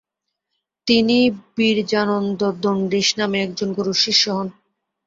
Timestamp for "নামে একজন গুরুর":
3.19-3.97